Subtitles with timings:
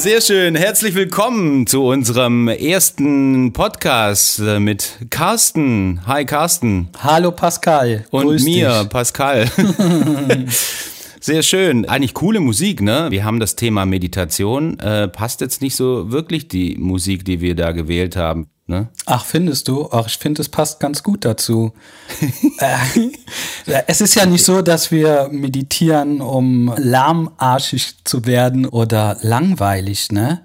[0.00, 0.54] Sehr schön.
[0.54, 6.00] Herzlich willkommen zu unserem ersten Podcast äh, mit Carsten.
[6.06, 6.88] Hi Carsten.
[7.02, 8.06] Hallo Pascal.
[8.10, 8.88] Und Grüß mir, dich.
[8.88, 9.46] Pascal.
[11.20, 11.84] Sehr schön.
[11.84, 13.08] Eigentlich coole Musik, ne?
[13.10, 14.78] Wir haben das Thema Meditation.
[14.78, 18.48] Äh, passt jetzt nicht so wirklich die Musik, die wir da gewählt haben.
[18.70, 18.88] Ne?
[19.04, 19.88] Ach, findest du?
[19.90, 21.72] Ach, ich finde, es passt ganz gut dazu.
[22.58, 30.12] äh, es ist ja nicht so, dass wir meditieren, um lahmarschig zu werden oder langweilig,
[30.12, 30.42] ne?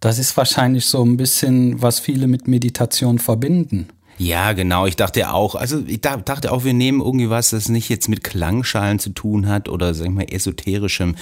[0.00, 3.88] Das ist wahrscheinlich so ein bisschen, was viele mit Meditation verbinden.
[4.18, 4.86] Ja, genau.
[4.86, 8.24] Ich dachte auch, also ich dachte auch, wir nehmen irgendwie was, das nicht jetzt mit
[8.24, 11.16] Klangschalen zu tun hat oder sag ich mal esoterischem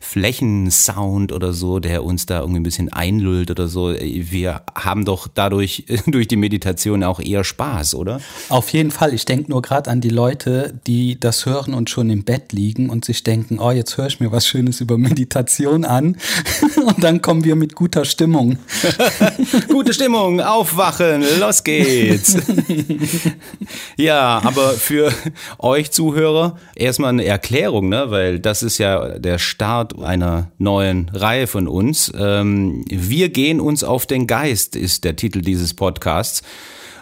[0.00, 3.92] Flächensound oder so, der uns da irgendwie ein bisschen einlullt oder so.
[3.92, 8.20] Wir haben doch dadurch durch die Meditation auch eher Spaß, oder?
[8.48, 9.12] Auf jeden Fall.
[9.12, 12.90] Ich denke nur gerade an die Leute, die das hören und schon im Bett liegen
[12.90, 16.16] und sich denken, oh, jetzt höre ich mir was Schönes über Meditation an
[16.86, 18.58] und dann kommen wir mit guter Stimmung.
[19.68, 22.35] Gute Stimmung, aufwachen, los geht's.
[23.96, 25.12] ja, aber für
[25.58, 28.10] euch Zuhörer erstmal eine Erklärung, ne?
[28.10, 32.12] weil das ist ja der Start einer neuen Reihe von uns.
[32.16, 36.42] Ähm, wir gehen uns auf den Geist, ist der Titel dieses Podcasts,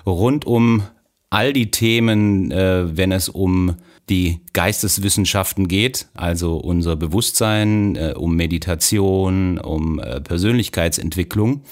[0.07, 0.83] rund um
[1.31, 3.77] all die Themen, äh, wenn es um
[4.09, 11.63] die Geisteswissenschaften geht, also unser Bewusstsein, äh, um Meditation, um äh, Persönlichkeitsentwicklung.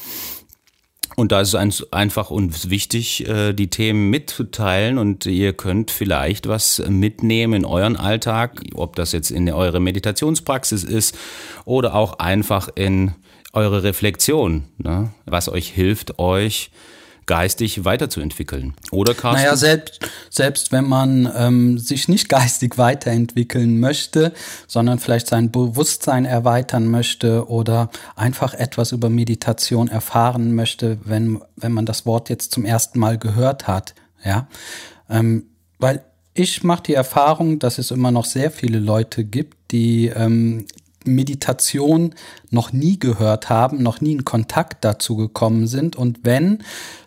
[1.16, 6.48] Und da ist es einfach und wichtig, äh, die Themen mitzuteilen und ihr könnt vielleicht
[6.48, 11.16] was mitnehmen in euren Alltag, ob das jetzt in eure Meditationspraxis ist
[11.64, 13.12] oder auch einfach in
[13.52, 15.12] eure Reflexion, ne?
[15.26, 16.70] was euch hilft, euch
[17.26, 18.74] geistig weiterzuentwickeln.
[18.90, 19.42] Oder Carsten?
[19.42, 20.00] Naja, selbst,
[20.30, 24.32] selbst wenn man ähm, sich nicht geistig weiterentwickeln möchte,
[24.66, 31.72] sondern vielleicht sein Bewusstsein erweitern möchte oder einfach etwas über Meditation erfahren möchte, wenn, wenn
[31.72, 33.94] man das Wort jetzt zum ersten Mal gehört hat,
[34.24, 34.48] ja.
[35.08, 35.46] Ähm,
[35.78, 40.66] weil ich mache die Erfahrung, dass es immer noch sehr viele Leute gibt, die ähm,
[41.04, 42.14] Meditation
[42.50, 45.96] noch nie gehört haben, noch nie in Kontakt dazu gekommen sind.
[45.96, 46.62] Und wenn,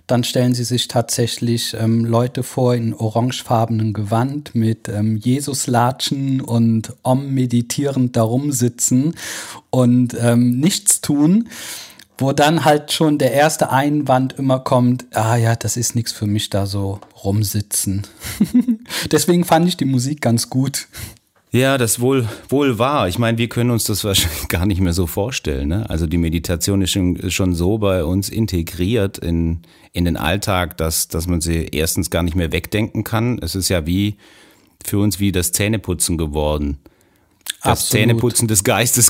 [0.07, 6.93] dann stellen sie sich tatsächlich ähm, Leute vor in orangefarbenen Gewand mit ähm, Jesuslatschen und
[7.03, 9.15] Om meditierend darum sitzen
[9.69, 11.49] und ähm, nichts tun
[12.17, 16.27] wo dann halt schon der erste Einwand immer kommt, ah ja, das ist nichts für
[16.27, 18.07] mich da so rumsitzen.
[19.11, 20.87] Deswegen fand ich die Musik ganz gut.
[21.55, 23.07] Ja, das wohl, wohl wahr.
[23.07, 25.69] Ich meine, wir können uns das wahrscheinlich gar nicht mehr so vorstellen.
[25.69, 25.89] Ne?
[25.89, 29.61] Also die Meditation ist schon, ist schon so bei uns integriert in,
[29.93, 33.39] in den Alltag, dass, dass man sie erstens gar nicht mehr wegdenken kann.
[33.41, 34.17] Es ist ja wie
[34.85, 36.77] für uns wie das Zähneputzen geworden.
[37.63, 37.89] Das Absolut.
[38.01, 39.09] Zähneputzen des Geistes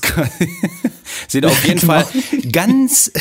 [1.27, 1.93] sind auf jeden genau.
[1.93, 2.05] Fall
[2.51, 3.11] ganz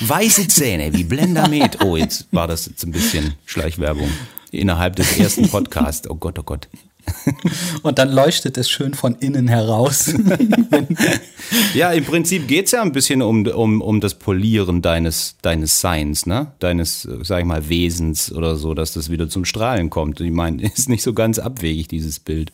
[0.00, 1.82] weiße Zähne wie Blendamet.
[1.82, 4.10] Oh, jetzt war das jetzt ein bisschen Schleichwerbung
[4.50, 6.10] innerhalb des ersten Podcasts.
[6.10, 6.68] Oh Gott, oh Gott.
[7.82, 10.12] Und dann leuchtet es schön von innen heraus.
[11.74, 15.80] ja, im Prinzip geht es ja ein bisschen um, um, um das Polieren deines, deines
[15.80, 16.52] Seins, ne?
[16.58, 20.20] deines, sag ich mal, Wesens oder so, dass das wieder zum Strahlen kommt.
[20.20, 22.52] Ich meine, ist nicht so ganz abwegig, dieses Bild.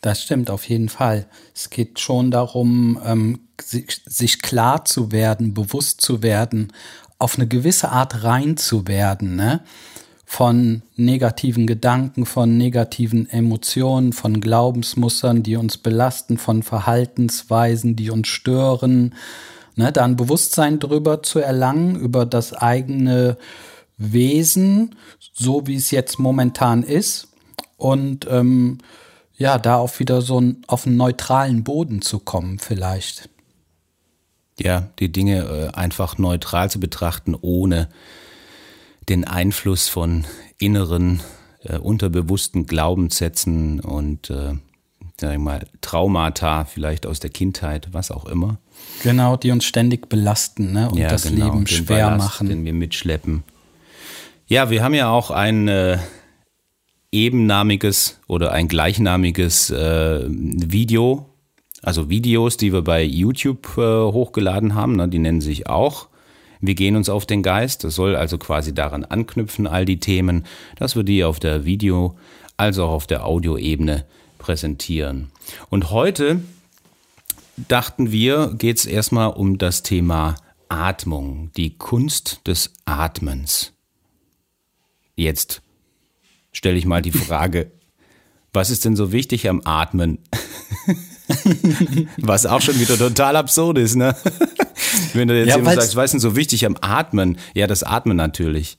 [0.00, 1.26] Das stimmt auf jeden Fall.
[1.54, 6.72] Es geht schon darum, ähm, sich, sich klar zu werden, bewusst zu werden,
[7.18, 9.36] auf eine gewisse Art rein zu werden.
[9.36, 9.62] Ne?
[10.34, 18.26] Von negativen Gedanken, von negativen Emotionen, von Glaubensmustern, die uns belasten, von Verhaltensweisen, die uns
[18.26, 19.14] stören.
[19.76, 23.36] Ne, da ein Bewusstsein drüber zu erlangen, über das eigene
[23.96, 24.96] Wesen,
[25.32, 27.28] so wie es jetzt momentan ist.
[27.76, 28.78] Und ähm,
[29.36, 33.28] ja, da auch wieder so ein, auf einen neutralen Boden zu kommen, vielleicht.
[34.58, 37.88] Ja, die Dinge äh, einfach neutral zu betrachten, ohne
[39.08, 40.24] den Einfluss von
[40.58, 41.20] inneren,
[41.62, 44.54] äh, unterbewussten Glaubenssätzen und äh,
[45.20, 48.58] sag mal, Traumata vielleicht aus der Kindheit, was auch immer.
[49.02, 50.90] Genau, die uns ständig belasten ne?
[50.90, 52.48] und ja, das genau, Leben schwer Ballast, machen.
[52.48, 53.44] Den wir mitschleppen.
[54.46, 55.98] Ja, wir haben ja auch ein äh,
[57.12, 61.30] ebennamiges oder ein gleichnamiges äh, Video,
[61.82, 65.08] also Videos, die wir bei YouTube äh, hochgeladen haben, ne?
[65.08, 66.08] die nennen sich auch
[66.60, 67.84] wir gehen uns auf den Geist.
[67.84, 70.44] Das soll also quasi daran anknüpfen, all die Themen,
[70.76, 72.16] dass wir die auf der Video-
[72.56, 74.04] als auch auf der Audioebene
[74.38, 75.30] präsentieren.
[75.70, 76.40] Und heute
[77.56, 80.36] dachten wir, geht es erstmal um das Thema
[80.68, 83.72] Atmung, die Kunst des Atmens.
[85.16, 85.62] Jetzt
[86.52, 87.70] stelle ich mal die Frage,
[88.52, 90.18] was ist denn so wichtig am Atmen?
[92.18, 94.14] Was auch schon wieder total absurd ist, ne?
[95.12, 97.38] Wenn du jetzt ja, jemand sagst, was ist denn so wichtig am Atmen?
[97.54, 98.78] Ja, das Atmen natürlich.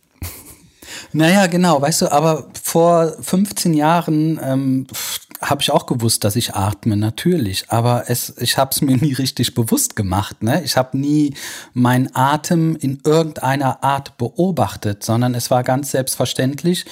[1.14, 4.88] Naja, genau, weißt du, aber vor 15 Jahren ähm,
[5.42, 7.66] habe ich auch gewusst, dass ich atme, natürlich.
[7.70, 10.44] Aber es, ich habe es mir nie richtig bewusst gemacht.
[10.44, 10.62] Ne?
[10.64, 11.34] Ich habe nie
[11.74, 16.86] meinen Atem in irgendeiner Art beobachtet, sondern es war ganz selbstverständlich,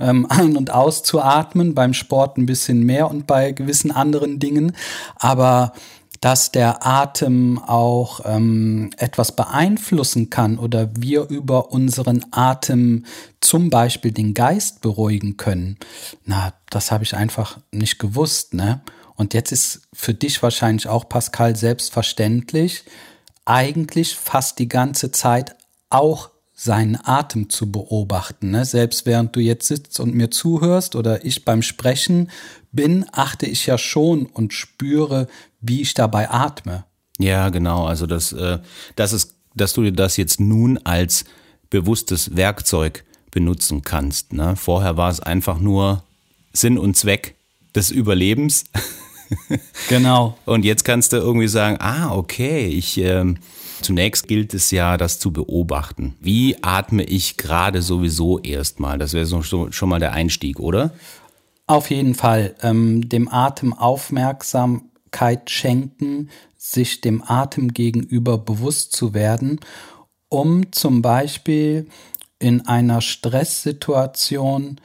[0.00, 4.72] ähm, ein- und auszuatmen, beim Sport ein bisschen mehr und bei gewissen anderen Dingen.
[5.16, 5.72] Aber
[6.20, 13.04] dass der Atem auch ähm, etwas beeinflussen kann oder wir über unseren Atem
[13.40, 15.76] zum Beispiel den Geist beruhigen können,
[16.24, 18.80] na, das habe ich einfach nicht gewusst, ne?
[19.14, 22.84] Und jetzt ist für dich wahrscheinlich auch, Pascal, selbstverständlich,
[23.44, 25.56] eigentlich fast die ganze Zeit
[25.90, 28.50] auch seinen Atem zu beobachten.
[28.50, 28.64] Ne?
[28.64, 32.30] Selbst während du jetzt sitzt und mir zuhörst oder ich beim Sprechen
[32.72, 35.28] bin, achte ich ja schon und spüre,
[35.60, 36.84] wie ich dabei atme.
[37.18, 37.86] Ja, genau.
[37.86, 38.58] Also das, äh,
[38.96, 41.24] das ist, dass du dir das jetzt nun als
[41.70, 44.32] bewusstes Werkzeug benutzen kannst.
[44.32, 44.56] Ne?
[44.56, 46.04] Vorher war es einfach nur
[46.52, 47.36] Sinn und Zweck
[47.74, 48.64] des Überlebens.
[49.88, 50.38] genau.
[50.44, 53.38] Und jetzt kannst du irgendwie sagen, ah, okay, ich ähm,
[53.80, 56.16] Zunächst gilt es ja, das zu beobachten.
[56.20, 58.98] Wie atme ich gerade sowieso erstmal?
[58.98, 60.92] Das wäre so, schon mal der Einstieg, oder?
[61.66, 62.54] Auf jeden Fall.
[62.62, 63.72] Ähm, dem Atem
[65.08, 69.60] Aufmerksamkeit schenken, sich dem Atem gegenüber bewusst zu werden,
[70.28, 71.88] um zum Beispiel
[72.38, 74.80] in einer Stresssituation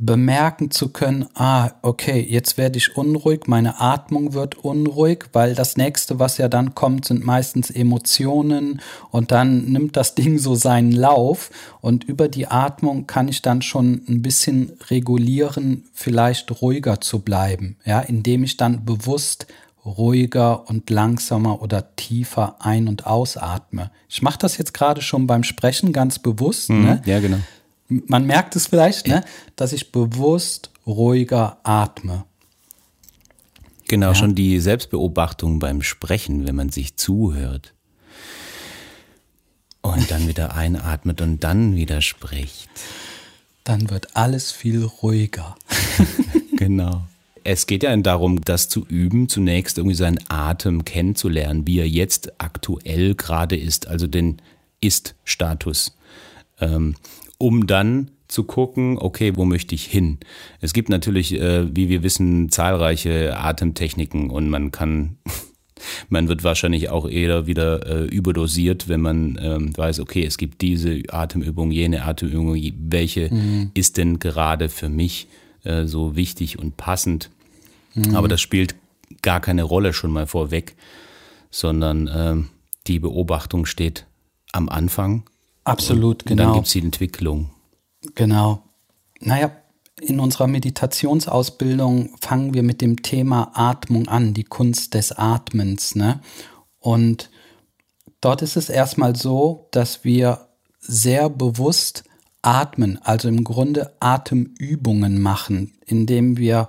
[0.00, 5.76] bemerken zu können, ah, okay, jetzt werde ich unruhig, meine Atmung wird unruhig, weil das
[5.76, 8.80] nächste, was ja dann kommt, sind meistens Emotionen
[9.10, 11.50] und dann nimmt das Ding so seinen Lauf
[11.82, 17.76] und über die Atmung kann ich dann schon ein bisschen regulieren, vielleicht ruhiger zu bleiben,
[17.84, 19.46] ja, indem ich dann bewusst
[19.84, 23.90] ruhiger und langsamer oder tiefer ein- und ausatme.
[24.08, 26.70] Ich mache das jetzt gerade schon beim Sprechen ganz bewusst.
[26.70, 27.02] Mhm, ne?
[27.04, 27.38] Ja, genau
[27.90, 29.24] man merkt es vielleicht, ne,
[29.56, 32.24] dass ich bewusst ruhiger atme.
[33.88, 34.14] Genau, ja.
[34.14, 37.74] schon die Selbstbeobachtung beim Sprechen, wenn man sich zuhört.
[39.82, 42.70] Und dann wieder einatmet und dann wieder spricht.
[43.64, 45.56] Dann wird alles viel ruhiger.
[46.56, 47.02] genau.
[47.42, 52.40] Es geht ja darum, das zu üben, zunächst irgendwie seinen Atem kennenzulernen, wie er jetzt
[52.40, 54.40] aktuell gerade ist, also den
[54.80, 55.96] Ist-Status.
[56.60, 56.94] Ähm,
[57.40, 60.18] um dann zu gucken, okay, wo möchte ich hin?
[60.60, 65.16] Es gibt natürlich, äh, wie wir wissen, zahlreiche Atemtechniken und man kann,
[66.10, 70.60] man wird wahrscheinlich auch eher wieder äh, überdosiert, wenn man ähm, weiß, okay, es gibt
[70.60, 73.70] diese Atemübung, jene Atemübung, welche mhm.
[73.72, 75.26] ist denn gerade für mich
[75.64, 77.30] äh, so wichtig und passend?
[77.94, 78.14] Mhm.
[78.14, 78.74] Aber das spielt
[79.22, 80.76] gar keine Rolle schon mal vorweg,
[81.50, 82.36] sondern äh,
[82.86, 84.06] die Beobachtung steht
[84.52, 85.24] am Anfang
[85.70, 86.32] Absolut, genau.
[86.32, 86.54] Und dann genau.
[86.54, 87.50] gibt es die Entwicklung.
[88.14, 88.62] Genau.
[89.20, 89.52] Naja,
[90.00, 95.94] in unserer Meditationsausbildung fangen wir mit dem Thema Atmung an, die Kunst des Atmens.
[95.94, 96.20] Ne?
[96.78, 97.30] Und
[98.20, 100.48] dort ist es erstmal so, dass wir
[100.80, 102.04] sehr bewusst
[102.42, 106.68] atmen, also im Grunde Atemübungen machen, indem wir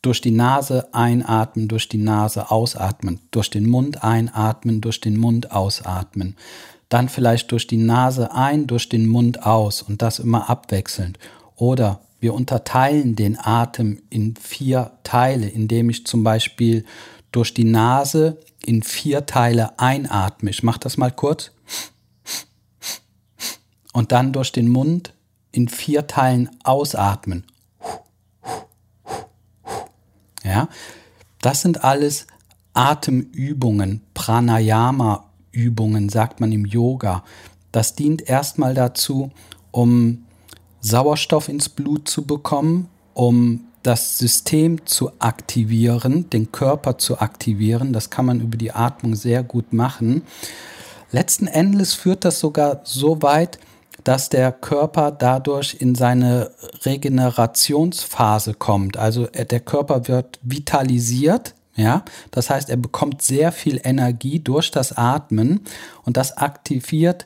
[0.00, 5.50] durch die Nase einatmen, durch die Nase ausatmen, durch den Mund einatmen, durch den Mund
[5.50, 6.36] ausatmen
[6.88, 11.18] dann vielleicht durch die Nase ein, durch den Mund aus und das immer abwechselnd.
[11.56, 16.84] Oder wir unterteilen den Atem in vier Teile, indem ich zum Beispiel
[17.30, 20.50] durch die Nase in vier Teile einatme.
[20.50, 21.52] Ich mache das mal kurz.
[23.92, 25.12] Und dann durch den Mund
[25.52, 27.44] in vier Teilen ausatmen.
[30.44, 30.68] Ja,
[31.40, 32.26] das sind alles
[32.72, 37.24] Atemübungen, Pranayama Übungen, sagt man im Yoga.
[37.72, 39.30] Das dient erstmal dazu,
[39.70, 40.24] um
[40.80, 47.92] Sauerstoff ins Blut zu bekommen, um das System zu aktivieren, den Körper zu aktivieren.
[47.92, 50.22] Das kann man über die Atmung sehr gut machen.
[51.10, 53.58] Letzten Endes führt das sogar so weit,
[54.04, 56.50] dass der Körper dadurch in seine
[56.84, 58.96] Regenerationsphase kommt.
[58.96, 64.92] Also der Körper wird vitalisiert ja, das heißt, er bekommt sehr viel Energie durch das
[64.92, 65.60] Atmen
[66.04, 67.24] und das aktiviert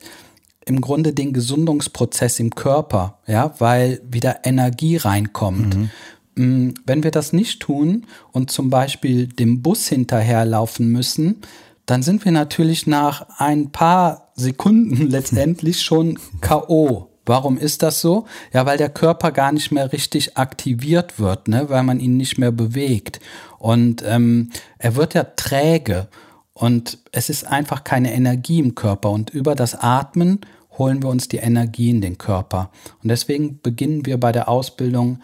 [0.67, 5.77] im Grunde den Gesundungsprozess im Körper, ja, weil wieder Energie reinkommt.
[5.77, 5.91] Mhm.
[6.35, 11.41] Mm, wenn wir das nicht tun und zum Beispiel dem Bus hinterherlaufen müssen,
[11.87, 17.12] dann sind wir natürlich nach ein paar Sekunden letztendlich schon K.O.
[17.25, 18.27] Warum ist das so?
[18.53, 21.69] Ja, weil der Körper gar nicht mehr richtig aktiviert wird, ne?
[21.69, 23.21] weil man ihn nicht mehr bewegt.
[23.59, 26.09] Und ähm, er wird ja träge.
[26.53, 29.11] Und es ist einfach keine Energie im Körper.
[29.11, 30.41] Und über das Atmen
[30.79, 32.71] holen wir uns die Energie in den Körper.
[33.03, 35.21] Und deswegen beginnen wir bei der Ausbildung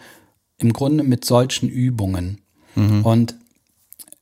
[0.57, 2.41] im Grunde mit solchen Übungen.
[2.75, 3.05] Mhm.
[3.05, 3.35] Und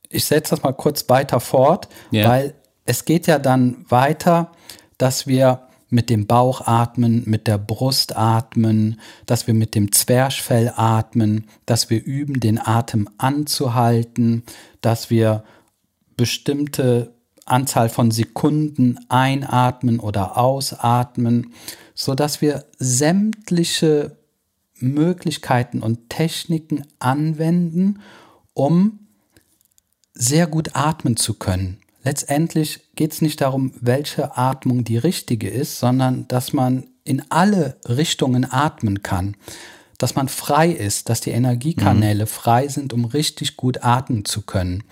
[0.08, 2.28] ich setze das mal kurz weiter fort, yeah.
[2.28, 2.54] weil
[2.86, 4.52] es geht ja dann weiter,
[4.96, 10.72] dass wir mit dem Bauch atmen, mit der Brust atmen, dass wir mit dem Zwerchfell
[10.76, 14.42] atmen, dass wir üben, den Atem anzuhalten,
[14.80, 15.44] dass wir
[16.16, 17.14] bestimmte
[17.46, 21.54] Anzahl von Sekunden einatmen oder ausatmen,
[21.94, 24.16] so dass wir sämtliche
[24.80, 28.00] Möglichkeiten und Techniken anwenden,
[28.52, 29.00] um
[30.12, 31.78] sehr gut atmen zu können.
[32.02, 37.76] Letztendlich geht es nicht darum, welche Atmung die richtige ist, sondern dass man in alle
[37.88, 39.36] Richtungen atmen kann
[39.98, 42.28] dass man frei ist, dass die Energiekanäle mhm.
[42.28, 44.84] frei sind, um richtig gut atmen zu können.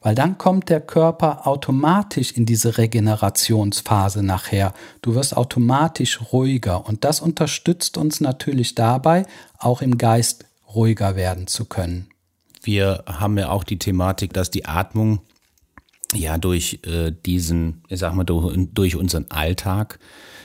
[0.00, 4.72] Weil dann kommt der Körper automatisch in diese Regenerationsphase nachher.
[5.02, 9.26] Du wirst automatisch ruhiger und das unterstützt uns natürlich dabei,
[9.58, 12.08] auch im Geist ruhiger werden zu können.
[12.62, 15.20] Wir haben ja auch die Thematik, dass die Atmung
[16.14, 19.98] ja durch äh, diesen, ich sag mal, durch, unseren Alltag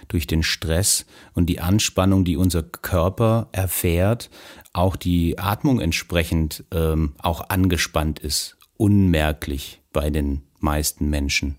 [0.08, 4.30] durch den Stress und die Anspannung, die unser Körper erfährt,
[4.74, 11.58] auch die Atmung entsprechend ähm, auch angespannt ist, unmerklich bei den meisten Menschen.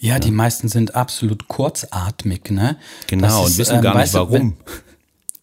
[0.00, 2.76] Ja, ja, die meisten sind absolut kurzatmig, ne?
[3.06, 4.56] Genau, ist, und wissen gar ähm, nicht warum.
[4.58, 4.72] Du,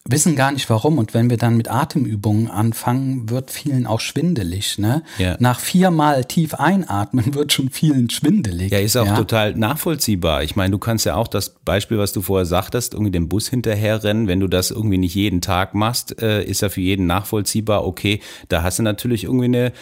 [0.08, 0.98] wissen gar nicht warum.
[0.98, 4.78] Und wenn wir dann mit Atemübungen anfangen, wird vielen auch schwindelig.
[4.78, 5.02] Ne?
[5.18, 5.36] Ja.
[5.38, 8.72] Nach viermal tief einatmen wird schon vielen schwindelig.
[8.72, 9.16] Ja, ist auch ja.
[9.16, 10.42] total nachvollziehbar.
[10.42, 13.48] Ich meine, du kannst ja auch das Beispiel, was du vorher sagtest, irgendwie dem Bus
[13.48, 14.28] hinterherrennen.
[14.28, 18.20] Wenn du das irgendwie nicht jeden Tag machst, äh, ist ja für jeden nachvollziehbar, okay,
[18.48, 19.72] da hast du natürlich irgendwie eine,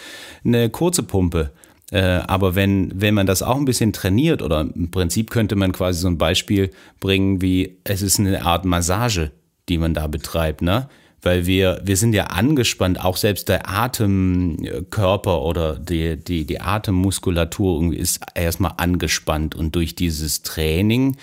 [0.45, 1.50] eine kurze Pumpe.
[1.90, 5.73] Äh, aber wenn, wenn man das auch ein bisschen trainiert, oder im Prinzip könnte man
[5.73, 9.31] quasi so ein Beispiel bringen, wie es ist eine Art Massage
[9.68, 10.88] die man da betreibt, ne?
[11.23, 17.94] Weil wir, wir sind ja angespannt, auch selbst der Atemkörper oder die, die, die Atemmuskulatur
[17.94, 21.16] ist erstmal angespannt und durch dieses Training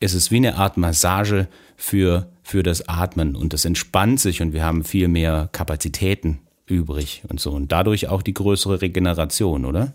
[0.00, 4.54] ist es wie eine Art Massage für, für das Atmen und das entspannt sich und
[4.54, 9.92] wir haben viel mehr Kapazitäten übrig und so und dadurch auch die größere Regeneration, oder?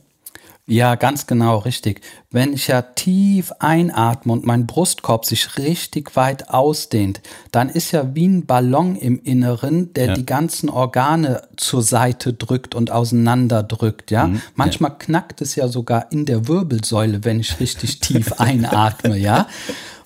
[0.68, 2.02] Ja, ganz genau, richtig.
[2.32, 8.16] Wenn ich ja tief einatme und mein Brustkorb sich richtig weit ausdehnt, dann ist ja
[8.16, 10.14] wie ein Ballon im Inneren, der ja.
[10.16, 14.26] die ganzen Organe zur Seite drückt und auseinanderdrückt, ja.
[14.26, 14.42] Mhm.
[14.56, 14.98] Manchmal ja.
[14.98, 19.48] knackt es ja sogar in der Wirbelsäule, wenn ich richtig tief einatme, ja.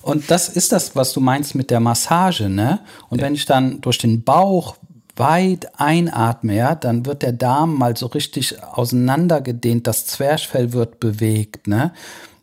[0.02, 2.80] Und das ist das, was du meinst mit der Massage, ne?
[3.08, 3.26] Und ja.
[3.26, 4.76] wenn ich dann durch den Bauch
[5.20, 11.68] weit einatme, ja, dann wird der Darm mal so richtig auseinandergedehnt, das Zwerchfell wird bewegt,
[11.68, 11.92] ne?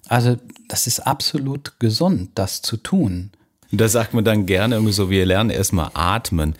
[0.08, 0.38] Also,
[0.70, 3.32] das ist absolut gesund, das zu tun.
[3.72, 6.56] Da sagt man dann gerne irgendwie so, wir lernen erstmal atmen.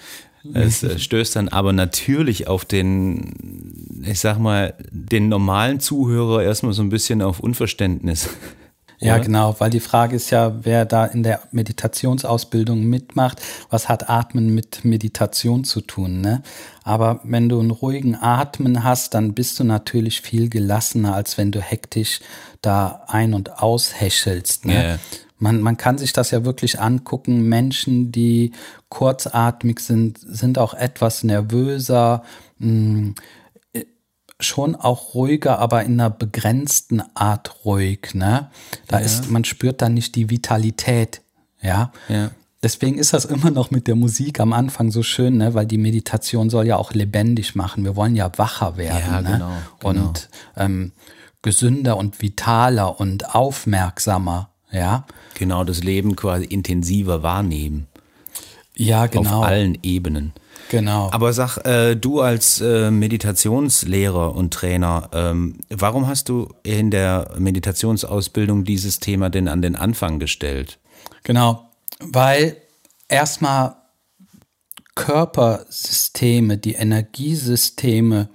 [0.54, 6.74] Es äh, stößt dann aber natürlich auf den, ich sag mal, den normalen Zuhörer erstmal
[6.74, 8.30] so ein bisschen auf Unverständnis.
[9.00, 9.24] Ja, oder?
[9.24, 14.56] genau, weil die Frage ist ja, wer da in der Meditationsausbildung mitmacht, was hat Atmen
[14.56, 16.42] mit Meditation zu tun, ne?
[16.84, 21.52] Aber wenn du einen ruhigen Atmen hast, dann bist du natürlich viel gelassener, als wenn
[21.52, 22.22] du hektisch
[22.62, 24.74] da ein- und aushäschelst, ne?
[24.74, 25.00] Yeah.
[25.40, 27.48] Man, man kann sich das ja wirklich angucken.
[27.48, 28.54] Menschen, die
[28.90, 32.24] kurzatmig sind, sind auch etwas nervöser.
[32.58, 33.16] Mh, hm,
[34.40, 38.14] schon auch ruhiger, aber in einer begrenzten Art ruhig.
[38.14, 38.50] Ne?
[38.88, 39.06] Da ja.
[39.06, 41.22] ist, man spürt dann nicht die Vitalität.
[41.62, 41.92] Ja.
[42.08, 42.32] ja.
[42.62, 45.54] Deswegen ist das immer noch mit der Musik am Anfang so schön, ne?
[45.54, 47.84] weil die Meditation soll ja auch lebendig machen.
[47.84, 49.00] Wir wollen ja wacher werden.
[49.00, 49.32] Ja, ne?
[49.32, 49.52] genau,
[49.94, 50.08] genau.
[50.08, 50.92] Und ähm,
[51.42, 54.50] gesünder und vitaler und aufmerksamer.
[54.72, 55.06] Ja.
[55.36, 57.88] Genau, das Leben quasi intensiver wahrnehmen.
[58.76, 59.40] Ja, genau.
[59.40, 60.34] Auf allen Ebenen.
[60.70, 61.10] Genau.
[61.12, 67.32] Aber sag, äh, du als äh, Meditationslehrer und Trainer, ähm, warum hast du in der
[67.38, 70.80] Meditationsausbildung dieses Thema denn an den Anfang gestellt?
[71.24, 71.70] Genau,
[72.00, 72.58] weil
[73.08, 73.76] erstmal
[74.96, 78.30] Körpersysteme, die Energiesysteme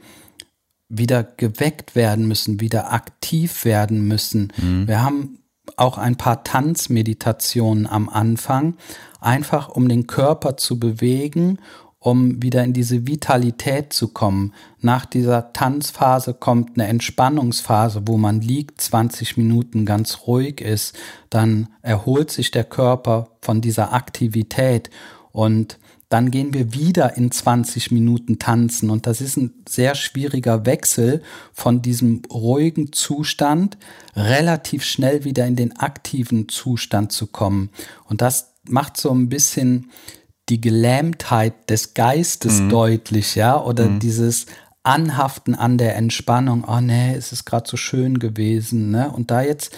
[0.88, 4.52] wieder geweckt werden müssen, wieder aktiv werden müssen.
[4.56, 4.86] Mhm.
[4.86, 5.38] Wir haben
[5.76, 8.76] auch ein paar Tanzmeditationen am Anfang,
[9.20, 11.58] einfach um den Körper zu bewegen
[12.02, 14.52] um wieder in diese Vitalität zu kommen.
[14.80, 20.98] Nach dieser Tanzphase kommt eine Entspannungsphase, wo man liegt, 20 Minuten ganz ruhig ist.
[21.30, 24.90] Dann erholt sich der Körper von dieser Aktivität
[25.30, 25.78] und
[26.08, 28.90] dann gehen wir wieder in 20 Minuten tanzen.
[28.90, 31.22] Und das ist ein sehr schwieriger Wechsel
[31.54, 33.78] von diesem ruhigen Zustand
[34.14, 37.70] relativ schnell wieder in den aktiven Zustand zu kommen.
[38.04, 39.90] Und das macht so ein bisschen
[40.48, 42.68] die Gelähmtheit des Geistes mhm.
[42.68, 44.00] deutlich, ja, oder mhm.
[44.00, 44.46] dieses
[44.82, 46.64] Anhaften an der Entspannung.
[46.66, 49.10] Oh nee, es ist gerade so schön gewesen, ne?
[49.10, 49.72] Und da jetzt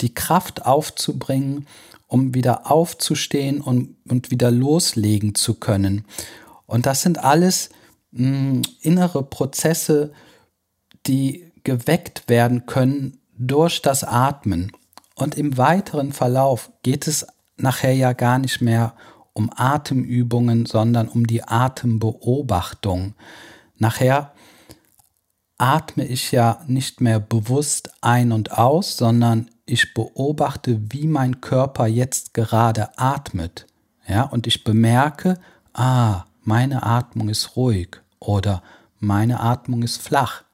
[0.00, 1.66] die Kraft aufzubringen,
[2.06, 6.04] um wieder aufzustehen und, und wieder loslegen zu können.
[6.66, 7.70] Und das sind alles
[8.12, 10.12] mh, hm, innere Prozesse,
[11.06, 14.70] die geweckt werden können durch das Atmen.
[15.16, 18.96] Und im weiteren Verlauf geht es nachher ja gar nicht mehr um
[19.54, 23.14] Atemübungen, sondern um die Atembeobachtung.
[23.78, 24.32] Nachher
[25.58, 31.86] atme ich ja nicht mehr bewusst ein und aus, sondern ich beobachte, wie mein Körper
[31.86, 33.66] jetzt gerade atmet.
[34.08, 35.38] Ja, und ich bemerke,
[35.74, 38.62] ah, meine Atmung ist ruhig oder
[38.98, 40.44] meine Atmung ist flach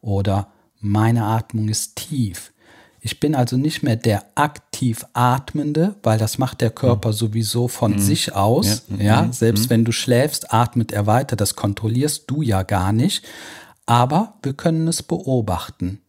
[0.00, 0.48] oder
[0.80, 2.52] meine Atmung ist tief.
[3.00, 7.92] Ich bin also nicht mehr der aktiv Atmende, weil das macht der Körper sowieso von
[7.92, 7.98] mhm.
[7.98, 8.84] sich aus.
[8.88, 9.32] Ja, ja mhm.
[9.32, 9.70] selbst mhm.
[9.70, 11.36] wenn du schläfst, atmet er weiter.
[11.36, 13.24] Das kontrollierst du ja gar nicht.
[13.86, 16.00] Aber wir können es beobachten.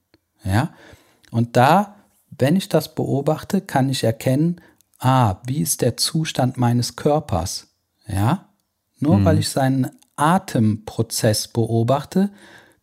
[0.43, 0.71] Ja,
[1.31, 1.95] und da
[2.41, 4.61] wenn ich das beobachte, kann ich erkennen,
[4.99, 7.67] ah, wie ist der Zustand meines Körpers?
[8.07, 8.49] Ja?
[8.99, 9.25] Nur mhm.
[9.25, 12.31] weil ich seinen Atemprozess beobachte,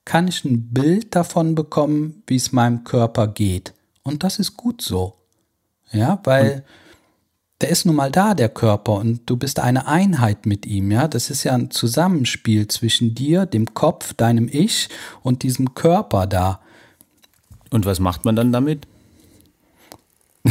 [0.05, 3.75] kann ich ein Bild davon bekommen, wie es meinem Körper geht.
[4.09, 5.15] Und das ist gut so.
[5.93, 6.63] Ja, weil und
[7.61, 11.09] der ist nun mal da, der Körper, und du bist eine Einheit mit ihm, ja.
[11.09, 14.89] Das ist ja ein Zusammenspiel zwischen dir, dem Kopf, deinem Ich
[15.23, 16.61] und diesem Körper da.
[17.71, 18.87] Und was macht man dann damit?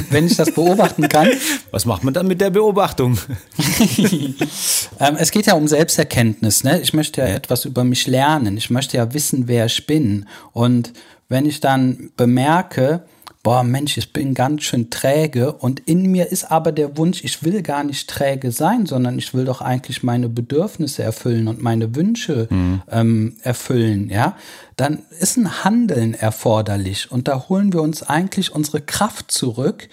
[0.10, 1.30] wenn ich das beobachten kann.
[1.72, 3.18] Was macht man dann mit der Beobachtung?
[3.98, 6.64] ähm, es geht ja um Selbsterkenntnis.
[6.64, 6.80] Ne?
[6.82, 8.58] Ich möchte ja, ja etwas über mich lernen.
[8.58, 10.28] Ich möchte ja wissen, wer ich bin.
[10.54, 10.94] Und
[11.30, 13.06] wenn ich dann bemerke,
[13.48, 17.44] boah, Mensch, ich bin ganz schön träge und in mir ist aber der Wunsch, ich
[17.44, 21.96] will gar nicht träge sein, sondern ich will doch eigentlich meine Bedürfnisse erfüllen und meine
[21.96, 22.82] Wünsche mhm.
[22.92, 24.36] ähm, erfüllen, ja,
[24.76, 29.88] dann ist ein Handeln erforderlich und da holen wir uns eigentlich unsere Kraft zurück,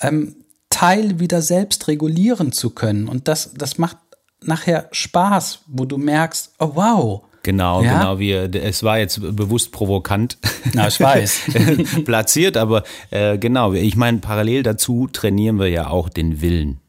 [0.00, 0.34] ähm,
[0.68, 3.98] Teil wieder selbst regulieren zu können und das, das macht
[4.42, 8.00] nachher Spaß, wo du merkst, oh wow, Genau, ja?
[8.00, 8.18] genau.
[8.18, 10.36] wie es war jetzt bewusst provokant.
[10.72, 11.42] Na, ich weiß.
[12.04, 13.72] platziert, aber äh, genau.
[13.72, 16.80] Ich meine, parallel dazu trainieren wir ja auch den Willen.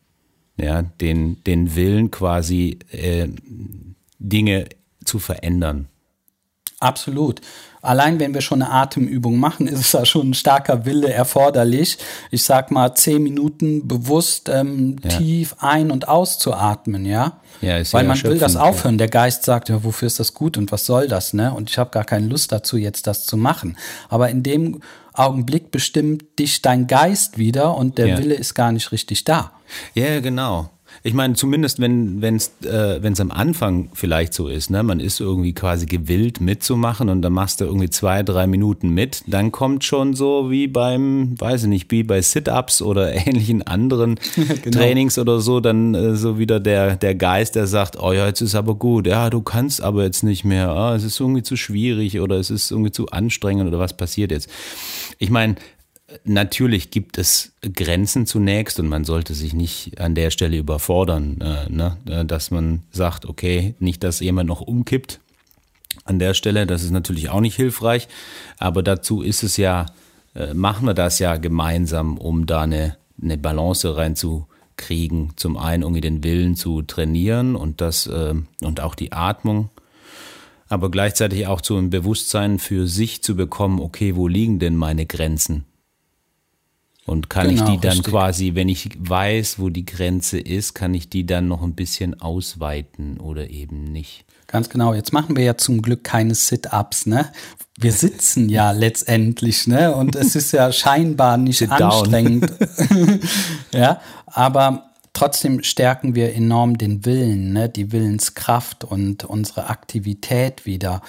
[0.59, 3.27] Ja, den, den Willen quasi äh,
[4.17, 4.65] Dinge
[5.05, 5.89] zu verändern.
[6.79, 7.41] Absolut.
[7.88, 11.97] Allein wenn wir schon eine Atemübung machen, ist es da schon ein starker Wille erforderlich.
[12.32, 15.10] Ich sag mal zehn Minuten bewusst ähm, ja.
[15.10, 17.39] tief ein- und auszuatmen, ja.
[17.62, 18.97] Ja, ist Weil man will das aufhören.
[18.97, 21.54] Der Geist sagt, ja, wofür ist das gut und was soll das, ne?
[21.54, 23.78] Und ich habe gar keine Lust dazu, jetzt das zu machen.
[24.10, 24.82] Aber in dem
[25.13, 28.17] Augenblick bestimmt dich dein Geist wieder und der.
[28.17, 29.52] Wille ist gar nicht richtig da.
[29.93, 30.69] Ja, genau.
[31.07, 35.21] Ich meine, zumindest wenn es äh, wenn's am Anfang vielleicht so ist, ne, man ist
[35.21, 39.85] irgendwie quasi gewillt mitzumachen und dann machst du irgendwie zwei, drei Minuten mit, dann kommt
[39.85, 44.77] schon so wie beim, weiß ich nicht, wie bei Sit-Ups oder ähnlichen anderen genau.
[44.77, 48.41] Trainings oder so, dann äh, so wieder der, der Geist, der sagt, oh ja, jetzt
[48.41, 51.55] ist aber gut, ja, du kannst aber jetzt nicht mehr, oh, es ist irgendwie zu
[51.55, 54.49] schwierig oder es ist irgendwie zu anstrengend oder was passiert jetzt.
[55.19, 55.55] Ich meine,
[56.23, 61.69] Natürlich gibt es Grenzen zunächst und man sollte sich nicht an der Stelle überfordern, äh,
[61.69, 61.97] ne?
[62.09, 65.19] Äh, dass man sagt, okay, nicht, dass jemand noch umkippt
[66.05, 68.07] an der Stelle, das ist natürlich auch nicht hilfreich,
[68.57, 69.87] aber dazu ist es ja,
[70.33, 75.33] äh, machen wir das ja gemeinsam, um da eine, eine Balance reinzukriegen.
[75.35, 79.71] Zum einen irgendwie den Willen zu trainieren und das äh, und auch die Atmung
[80.69, 85.05] aber gleichzeitig auch zu einem Bewusstsein für sich zu bekommen, okay, wo liegen denn meine
[85.05, 85.63] Grenzen?
[87.07, 88.11] Und kann genau, ich die dann richtig.
[88.11, 92.19] quasi, wenn ich weiß, wo die Grenze ist, kann ich die dann noch ein bisschen
[92.19, 94.25] ausweiten oder eben nicht?
[94.45, 94.93] Ganz genau.
[94.93, 97.31] Jetzt machen wir ja zum Glück keine Sit-ups, ne?
[97.79, 99.95] Wir sitzen ja letztendlich, ne?
[99.95, 102.51] Und es ist ja scheinbar nicht anstrengend.
[103.71, 107.69] ja, aber trotzdem stärken wir enorm den Willen, ne?
[107.69, 111.01] Die Willenskraft und unsere Aktivität wieder.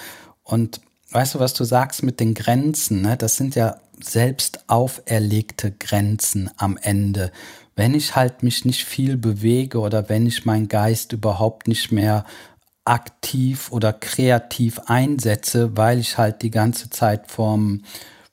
[0.43, 0.79] Und
[1.11, 3.17] weißt du, was du sagst mit den Grenzen, ne?
[3.17, 7.31] Das sind ja selbst auferlegte Grenzen am Ende.
[7.75, 12.25] Wenn ich halt mich nicht viel bewege oder wenn ich meinen Geist überhaupt nicht mehr
[12.85, 17.83] aktiv oder kreativ einsetze, weil ich halt die ganze Zeit vorm,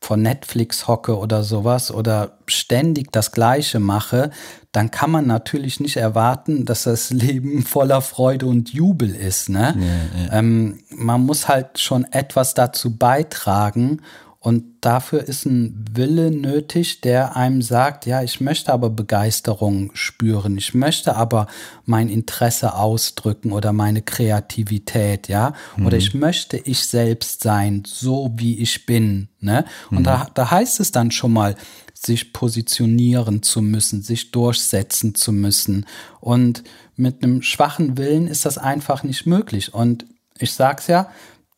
[0.00, 4.30] vor Netflix hocke oder sowas oder ständig das Gleiche mache,
[4.72, 9.48] dann kann man natürlich nicht erwarten, dass das Leben voller Freude und Jubel ist.
[9.48, 9.76] Ne?
[9.78, 10.38] Ja, ja.
[10.38, 14.00] Ähm, man muss halt schon etwas dazu beitragen
[14.46, 20.56] und dafür ist ein Wille nötig, der einem sagt, ja, ich möchte aber Begeisterung spüren,
[20.56, 21.48] ich möchte aber
[21.84, 25.86] mein Interesse ausdrücken oder meine Kreativität, ja, mhm.
[25.86, 29.64] oder ich möchte ich selbst sein, so wie ich bin, ne?
[29.90, 30.04] Und mhm.
[30.04, 31.56] da, da heißt es dann schon mal,
[31.92, 35.86] sich positionieren zu müssen, sich durchsetzen zu müssen.
[36.20, 36.62] Und
[36.94, 39.74] mit einem schwachen Willen ist das einfach nicht möglich.
[39.74, 40.06] Und
[40.38, 41.10] ich sag's ja,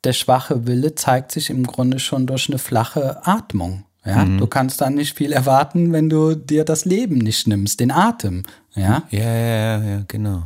[0.09, 3.85] der schwache Wille zeigt sich im Grunde schon durch eine flache Atmung.
[4.07, 4.39] Ja, mhm.
[4.39, 8.45] du kannst dann nicht viel erwarten, wenn du dir das Leben nicht nimmst, den Atem.
[8.75, 10.45] Ja, ja, ja, ja, genau.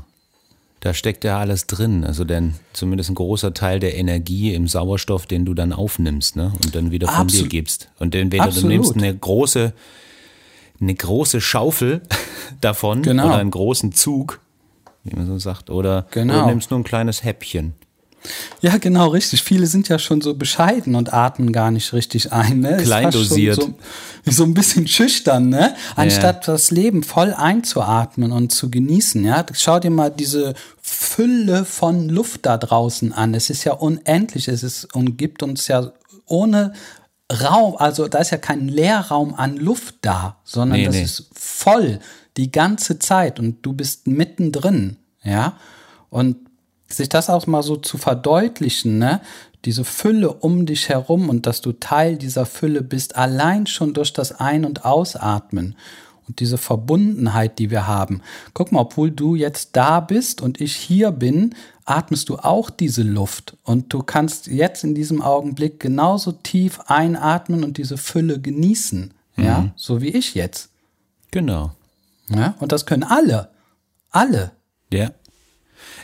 [0.80, 2.02] Da steckt ja alles drin.
[2.02, 6.52] Also denn zumindest ein großer Teil der Energie im Sauerstoff, den du dann aufnimmst, ne?
[6.64, 7.44] Und dann wieder von Absolut.
[7.44, 7.88] dir gibst.
[8.00, 9.72] Und den, wenn du nimmst eine große,
[10.80, 12.00] eine große Schaufel
[12.60, 13.26] davon genau.
[13.26, 14.40] oder einen großen Zug,
[15.04, 16.40] wie man so sagt, oder genau.
[16.40, 17.74] du nimmst nur ein kleines Häppchen.
[18.60, 19.42] Ja, genau, richtig.
[19.42, 22.60] Viele sind ja schon so bescheiden und atmen gar nicht richtig ein.
[22.60, 22.76] Ne?
[22.78, 23.60] Klein dosiert.
[23.60, 23.74] So,
[24.24, 25.74] so, ein bisschen schüchtern, ne?
[25.96, 26.52] Anstatt ja.
[26.52, 29.24] das Leben voll einzuatmen und zu genießen.
[29.24, 33.34] Ja, schau dir mal diese Fülle von Luft da draußen an.
[33.34, 34.48] Es ist ja unendlich.
[34.48, 35.92] Es ist und gibt uns ja
[36.26, 36.72] ohne
[37.32, 41.02] Raum, also da ist ja kein Leerraum an Luft da, sondern nee, das nee.
[41.02, 42.00] ist voll
[42.36, 45.56] die ganze Zeit und du bist mittendrin, ja.
[46.10, 46.36] Und
[46.94, 49.20] sich das auch mal so zu verdeutlichen, ne?
[49.64, 54.12] diese Fülle um dich herum und dass du Teil dieser Fülle bist, allein schon durch
[54.12, 55.76] das Ein- und Ausatmen
[56.26, 58.22] und diese Verbundenheit, die wir haben.
[58.54, 63.02] Guck mal, obwohl du jetzt da bist und ich hier bin, atmest du auch diese
[63.02, 69.14] Luft und du kannst jetzt in diesem Augenblick genauso tief einatmen und diese Fülle genießen,
[69.36, 69.44] mhm.
[69.44, 70.70] ja, so wie ich jetzt.
[71.30, 71.72] Genau.
[72.28, 73.50] Ja, und das können alle,
[74.10, 74.52] alle.
[74.92, 75.10] Ja.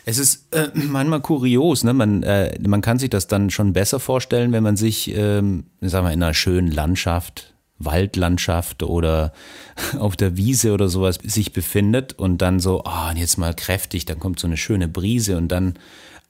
[0.04, 1.92] Es ist äh, manchmal kurios, ne?
[1.92, 6.06] Man, äh, man kann sich das dann schon besser vorstellen, wenn man sich, ähm, sagen
[6.06, 9.32] wir, in einer schönen Landschaft, Waldlandschaft oder
[9.98, 14.18] auf der Wiese oder sowas sich befindet und dann so, oh, jetzt mal kräftig, dann
[14.18, 15.74] kommt so eine schöne Brise und dann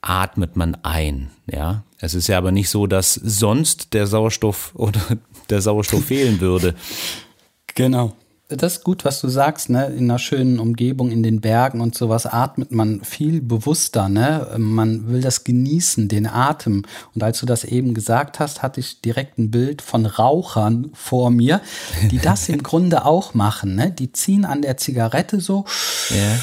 [0.00, 1.84] atmet man ein, ja.
[2.00, 5.00] Es ist ja aber nicht so, dass sonst der Sauerstoff oder
[5.50, 6.74] der Sauerstoff fehlen würde.
[7.74, 8.14] Genau
[8.48, 9.87] das ist gut, was du sagst, ne?
[9.88, 14.54] In einer schönen Umgebung, in den Bergen und sowas atmet man viel bewusster, ne?
[14.56, 16.84] Man will das genießen, den Atem.
[17.14, 21.30] Und als du das eben gesagt hast, hatte ich direkt ein Bild von Rauchern vor
[21.30, 21.61] mir,
[22.11, 23.90] die das im Grunde auch machen, ne?
[23.90, 25.66] Die ziehen an der Zigarette so.
[26.08, 26.38] Ja.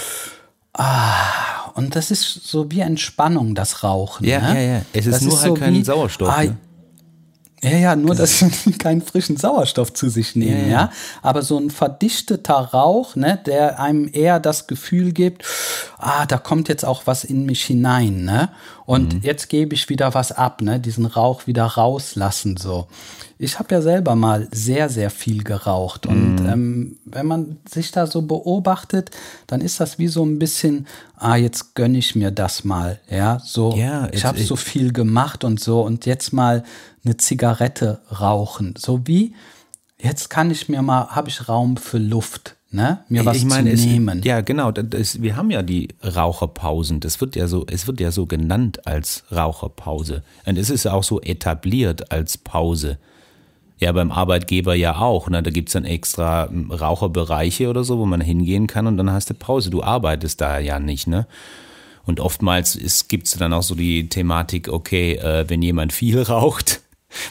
[0.74, 4.28] Ah, und das ist so wie Entspannung, das Rauchen.
[4.28, 4.64] Ja, ne?
[4.64, 4.82] ja, ja.
[4.94, 6.30] Es ist das nur ist halt so kein wie, Sauerstoff.
[6.30, 6.58] Ah, ne?
[7.66, 10.92] Ja, ja, nur dass sie keinen frischen Sauerstoff zu sich nehmen, ja, ja.
[11.22, 15.44] Aber so ein verdichteter Rauch, ne, der einem eher das Gefühl gibt,
[15.98, 18.50] ah, da kommt jetzt auch was in mich hinein, ne?
[18.86, 19.22] Und mhm.
[19.24, 20.80] jetzt gebe ich wieder was ab, ne?
[20.80, 22.88] Diesen Rauch wieder rauslassen, so.
[23.38, 26.06] Ich habe ja selber mal sehr, sehr viel geraucht.
[26.06, 26.50] Und mhm.
[26.50, 29.12] ähm, wenn man sich da so beobachtet,
[29.48, 33.00] dann ist das wie so ein bisschen, ah, jetzt gönne ich mir das mal.
[33.10, 36.64] Ja, so, ja, ich habe so viel gemacht und so und jetzt mal
[37.06, 38.74] eine Zigarette rauchen.
[38.78, 39.34] So wie,
[40.02, 42.56] jetzt kann ich mir mal, habe ich Raum für Luft.
[42.72, 43.00] Ne?
[43.08, 44.22] Mir was ich meine, zu nehmen.
[44.24, 44.72] ja, genau.
[44.72, 47.00] Das, wir haben ja die Raucherpausen.
[47.00, 50.24] Das wird ja so, es wird ja so genannt als Raucherpause.
[50.46, 52.98] Und es ist auch so etabliert als Pause.
[53.78, 55.30] Ja, beim Arbeitgeber ja auch.
[55.30, 55.42] Ne?
[55.42, 59.30] Da gibt's dann extra hm, Raucherbereiche oder so, wo man hingehen kann und dann hast
[59.30, 59.70] du Pause.
[59.70, 61.28] Du arbeitest da ja nicht, ne?
[62.06, 66.82] Und oftmals gibt es dann auch so die Thematik, okay, äh, wenn jemand viel raucht,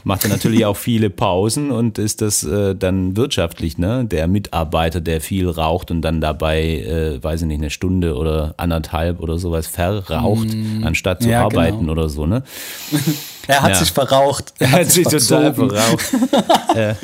[0.05, 4.05] macht er natürlich auch viele Pausen und ist das äh, dann wirtschaftlich, ne?
[4.05, 8.55] Der Mitarbeiter, der viel raucht und dann dabei, äh, weiß ich nicht, eine Stunde oder
[8.57, 11.93] anderthalb oder sowas verraucht, mm, anstatt zu ja, arbeiten genau.
[11.93, 12.43] oder so, ne?
[13.47, 13.77] er hat ja.
[13.77, 14.55] sich verraucht.
[14.59, 16.13] Er, er hat sich total verraucht.
[16.75, 16.97] ja.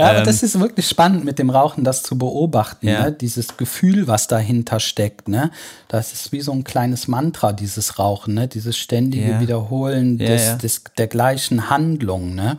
[0.00, 2.88] Ja, aber ähm, das ist wirklich spannend mit dem Rauchen, das zu beobachten.
[2.88, 3.04] Ja.
[3.04, 3.12] Ne?
[3.12, 5.28] Dieses Gefühl, was dahinter steckt.
[5.28, 5.50] Ne?
[5.88, 8.48] Das ist wie so ein kleines Mantra, dieses Rauchen, ne?
[8.48, 9.40] dieses ständige ja.
[9.40, 12.34] Wiederholen des, ja, des, der gleichen Handlung.
[12.34, 12.58] Ne?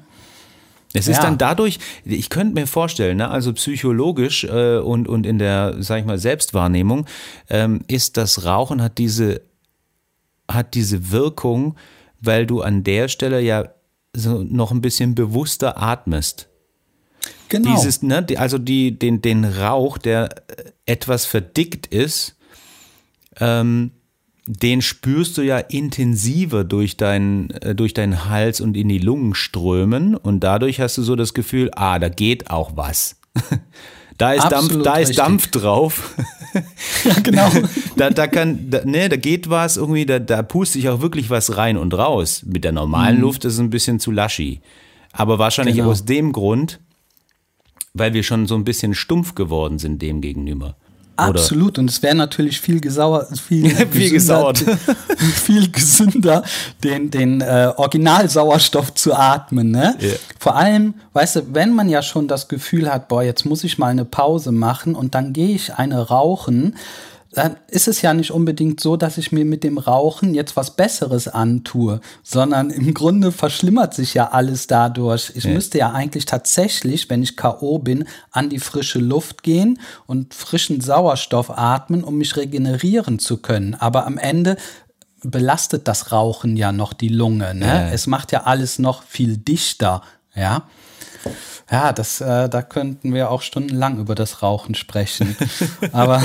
[0.94, 1.24] Es ist ja.
[1.24, 6.00] dann dadurch, ich könnte mir vorstellen, ne, also psychologisch äh, und, und in der, sag
[6.00, 7.06] ich mal, Selbstwahrnehmung,
[7.50, 9.42] ähm, ist das Rauchen hat diese,
[10.50, 11.76] hat diese Wirkung,
[12.20, 13.70] weil du an der Stelle ja
[14.14, 16.50] so noch ein bisschen bewusster atmest.
[17.52, 17.76] Genau.
[17.76, 20.30] Dieses, ne, also die, den, den Rauch, der
[20.86, 22.38] etwas verdickt ist,
[23.42, 23.92] ähm,
[24.48, 29.36] den spürst du ja intensiver durch deinen, äh, durch deinen Hals und in die Lungen
[29.36, 33.20] strömen und dadurch hast du so das Gefühl, ah, da geht auch was.
[34.18, 36.14] Da ist, Dampf, da ist Dampf drauf.
[37.06, 37.50] ja, genau.
[37.98, 41.32] da, da kann, da, ne, da geht was irgendwie, da, da pustet sich auch wirklich
[41.32, 42.44] was rein und raus.
[42.46, 43.22] Mit der normalen mhm.
[43.22, 44.62] Luft ist es ein bisschen zu laschi.
[45.12, 45.90] Aber wahrscheinlich genau.
[45.90, 46.80] aus dem Grund,
[47.94, 50.76] weil wir schon so ein bisschen stumpf geworden sind dem gegenüber.
[51.18, 51.78] Absolut.
[51.78, 54.58] Und es wäre natürlich viel gesauer, viel, viel gesauert.
[55.18, 56.44] viel gesünder,
[56.84, 59.72] den, den äh, Originalsauerstoff zu atmen.
[59.72, 59.96] Ne?
[60.02, 60.16] Yeah.
[60.40, 63.78] Vor allem, weißt du, wenn man ja schon das Gefühl hat, boah, jetzt muss ich
[63.78, 66.76] mal eine Pause machen und dann gehe ich eine rauchen,
[67.34, 70.76] dann ist es ja nicht unbedingt so, dass ich mir mit dem Rauchen jetzt was
[70.76, 75.32] Besseres antue, sondern im Grunde verschlimmert sich ja alles dadurch.
[75.36, 75.52] Ich ja.
[75.52, 77.80] müsste ja eigentlich tatsächlich, wenn ich K.O.
[77.80, 83.76] bin, an die frische Luft gehen und frischen Sauerstoff atmen, um mich regenerieren zu können.
[83.76, 84.58] Aber am Ende
[85.24, 87.56] belastet das Rauchen ja noch die Lunge.
[87.56, 87.66] Ne?
[87.66, 87.90] Ja.
[87.92, 90.02] Es macht ja alles noch viel dichter.
[90.36, 90.64] Ja.
[91.72, 95.38] Ja, das, äh, da könnten wir auch stundenlang über das Rauchen sprechen.
[95.94, 96.22] Aber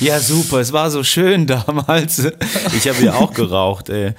[0.00, 0.60] ja, super.
[0.60, 2.24] Es war so schön damals.
[2.76, 3.88] Ich habe ja auch geraucht.
[3.88, 4.14] Ey.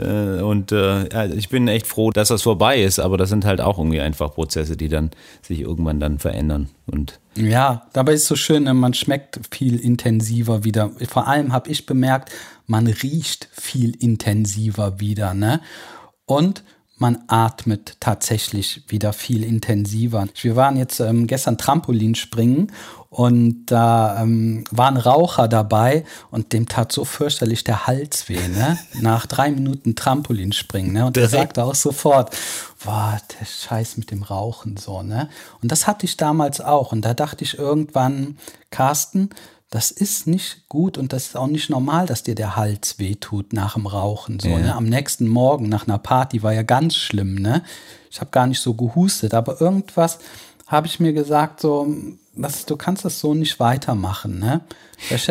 [0.00, 3.60] Äh, und äh, ich bin echt froh, dass das vorbei ist, aber das sind halt
[3.60, 5.10] auch irgendwie einfach Prozesse, die dann
[5.42, 6.70] sich irgendwann dann verändern.
[6.86, 10.90] Und ja, dabei ist es so schön, ne, man schmeckt viel intensiver wieder.
[11.08, 12.30] Vor allem habe ich bemerkt,
[12.66, 15.34] man riecht viel intensiver wieder.
[15.34, 15.60] Ne?
[16.24, 16.64] Und
[17.00, 20.28] man atmet tatsächlich wieder viel intensiver.
[20.40, 22.72] Wir waren jetzt ähm, gestern Trampolinspringen
[23.08, 28.46] und da ähm, war ein Raucher dabei und dem tat so fürchterlich der Hals weh,
[28.48, 28.78] ne?
[29.00, 31.06] Nach drei Minuten Trampolinspringen, ne?
[31.06, 32.36] Und der sagte auch sofort,
[32.84, 35.30] boah, der Scheiß mit dem Rauchen so, ne?
[35.62, 36.92] Und das hatte ich damals auch.
[36.92, 38.36] Und da dachte ich irgendwann,
[38.70, 39.30] Carsten,
[39.70, 43.52] das ist nicht gut und das ist auch nicht normal, dass dir der Hals wehtut
[43.52, 44.40] nach dem Rauchen.
[44.40, 44.58] So, ja.
[44.58, 44.74] ne?
[44.74, 47.62] Am nächsten Morgen nach einer Party war ja ganz schlimm, ne?
[48.10, 50.18] Ich habe gar nicht so gehustet, aber irgendwas
[50.66, 51.86] habe ich mir gesagt, so,
[52.34, 54.62] was, du kannst das so nicht weitermachen, ne?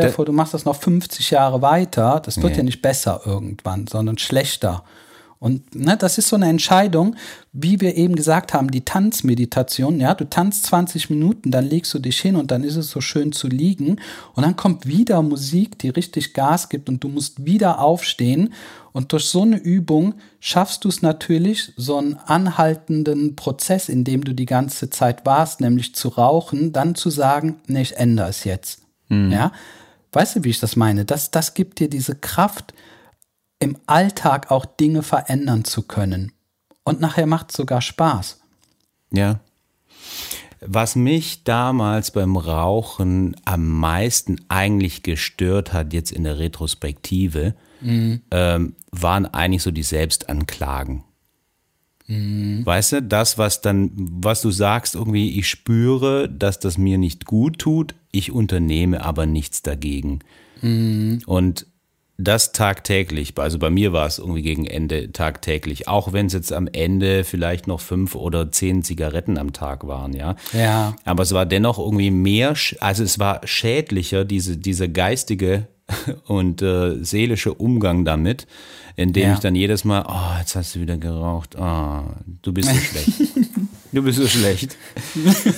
[0.08, 3.22] Dir vor, du machst das noch 50 Jahre weiter, das wird ja, ja nicht besser
[3.26, 4.84] irgendwann, sondern schlechter.
[5.40, 7.16] Und ne, das ist so eine Entscheidung,
[7.54, 10.02] wie wir eben gesagt haben, die Tanzmeditation.
[10.02, 13.00] Ja, du tanzt 20 Minuten, dann legst du dich hin und dann ist es so
[13.00, 14.02] schön zu liegen.
[14.34, 18.54] Und dann kommt wieder Musik, die richtig Gas gibt und du musst wieder aufstehen.
[18.92, 24.26] Und durch so eine Übung schaffst du es natürlich, so einen anhaltenden Prozess, in dem
[24.26, 28.44] du die ganze Zeit warst, nämlich zu rauchen, dann zu sagen, nee, ich ändere es
[28.44, 28.82] jetzt.
[29.08, 29.32] Mhm.
[29.32, 29.54] Ja,
[30.12, 31.06] weißt du, wie ich das meine?
[31.06, 32.74] Das, das gibt dir diese Kraft,
[33.60, 36.32] im Alltag auch Dinge verändern zu können.
[36.84, 38.42] Und nachher macht es sogar Spaß.
[39.12, 39.42] Ja.
[40.62, 48.22] Was mich damals beim Rauchen am meisten eigentlich gestört hat, jetzt in der Retrospektive, mhm.
[48.32, 51.04] ähm, waren eigentlich so die Selbstanklagen.
[52.08, 52.66] Mhm.
[52.66, 57.26] Weißt du, das, was dann, was du sagst, irgendwie, ich spüre, dass das mir nicht
[57.26, 60.20] gut tut, ich unternehme aber nichts dagegen.
[60.62, 61.22] Mhm.
[61.26, 61.68] Und
[62.20, 63.34] das tagtäglich.
[63.38, 65.88] Also bei mir war es irgendwie gegen Ende tagtäglich.
[65.88, 70.14] Auch wenn es jetzt am Ende vielleicht noch fünf oder zehn Zigaretten am Tag waren,
[70.14, 70.36] ja.
[70.52, 70.96] Ja.
[71.06, 75.68] Aber es war dennoch irgendwie mehr, also es war schädlicher, diese, diese geistige
[76.28, 78.48] und äh, seelische Umgang damit,
[78.98, 79.34] indem ja.
[79.36, 82.02] ich dann jedes Mal, oh, jetzt hast du wieder geraucht, oh,
[82.42, 83.14] du bist so schlecht.
[83.92, 84.78] Du bist so schlecht.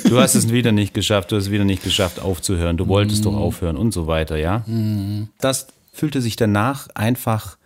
[0.06, 3.24] Du hast es wieder nicht geschafft, du hast es wieder nicht geschafft aufzuhören, du wolltest
[3.24, 3.26] mm.
[3.26, 4.60] doch aufhören und so weiter, ja.
[4.60, 5.28] Mm.
[5.40, 7.58] Das fühlte sich danach einfach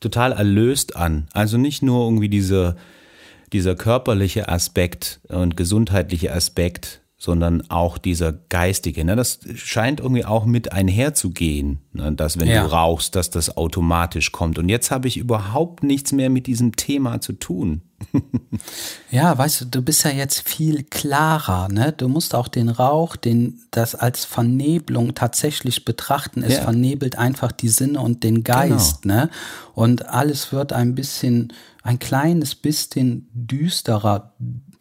[0.00, 1.28] total erlöst an.
[1.32, 2.76] Also nicht nur irgendwie dieser,
[3.52, 9.04] dieser körperliche Aspekt und gesundheitliche Aspekt, sondern auch dieser geistige.
[9.04, 9.14] Ne?
[9.14, 12.12] Das scheint irgendwie auch mit einherzugehen, ne?
[12.12, 12.62] dass wenn ja.
[12.62, 14.58] du rauchst, dass das automatisch kommt.
[14.58, 17.82] Und jetzt habe ich überhaupt nichts mehr mit diesem Thema zu tun.
[19.10, 21.92] ja, weißt du, du bist ja jetzt viel klarer, ne?
[21.92, 26.42] Du musst auch den Rauch, den das als Vernebelung tatsächlich betrachten.
[26.42, 26.62] Es ja.
[26.62, 29.14] vernebelt einfach die Sinne und den Geist, genau.
[29.14, 29.30] ne?
[29.74, 31.52] Und alles wird ein bisschen,
[31.82, 34.32] ein kleines bisschen düsterer,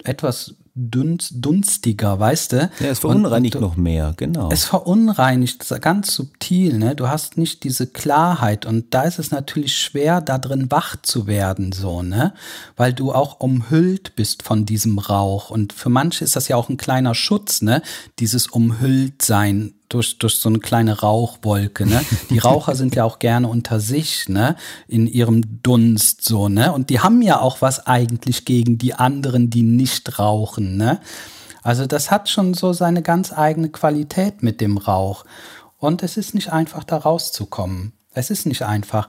[0.06, 2.70] etwas dunst, dunstiger, weißt du?
[2.80, 4.50] Ja, es verunreinigt und, noch mehr, genau.
[4.52, 6.96] Es verunreinigt ganz subtil, ne?
[6.96, 11.28] Du hast nicht diese Klarheit und da ist es natürlich schwer, da drin wach zu
[11.28, 12.34] werden, so, ne?
[12.76, 16.70] Weil du auch umhüllt bist von diesem Rauch und für manche ist das ja auch
[16.70, 17.82] ein kleiner Schutz, ne?
[18.20, 22.02] Dieses Umhülltsein durch, durch so eine kleine Rauchwolke, ne?
[22.30, 24.56] Die Raucher sind ja auch gerne unter sich, ne?
[24.88, 26.72] In ihrem Dunst, so, ne?
[26.72, 31.00] Und die haben ja auch was eigentlich gegen die anderen, die nicht rauchen, ne?
[31.64, 35.26] Also das hat schon so seine ganz eigene Qualität mit dem Rauch.
[35.78, 37.94] Und es ist nicht einfach, da rauszukommen.
[38.14, 39.08] Es ist nicht einfach.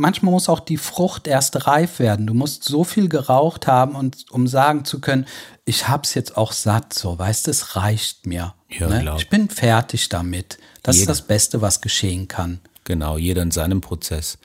[0.00, 2.26] Manchmal muss auch die Frucht erst reif werden.
[2.26, 5.26] Du musst so viel geraucht haben, und, um sagen zu können,
[5.66, 8.54] ich hab's jetzt auch satt, so, weißt du, es reicht mir.
[8.70, 9.14] Ja, ne?
[9.18, 10.58] Ich bin fertig damit.
[10.82, 11.12] Das Jeder.
[11.12, 12.60] ist das Beste, was geschehen kann.
[12.84, 14.38] Genau, jeder in seinem Prozess.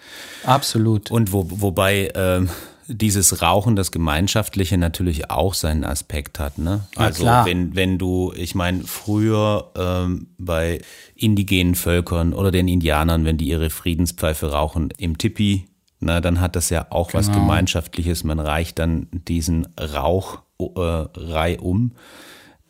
[0.43, 1.09] Absolut.
[1.09, 2.49] Und wo, wobei ähm,
[2.87, 6.57] dieses Rauchen, das Gemeinschaftliche natürlich auch seinen Aspekt hat.
[6.57, 6.87] Ne?
[6.95, 7.45] Ja, Also klar.
[7.45, 10.81] wenn, wenn du, ich meine, früher ähm, bei
[11.15, 15.65] indigenen Völkern oder den Indianern, wenn die ihre Friedenspfeife rauchen im Tipi,
[15.99, 17.39] na, dann hat das ja auch was Genau.
[17.39, 18.23] Gemeinschaftliches.
[18.23, 21.93] Man reicht dann diesen Rauch äh, reihum